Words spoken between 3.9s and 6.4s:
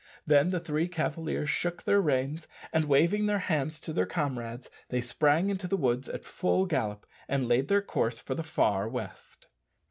their comrades, they sprang into the woods at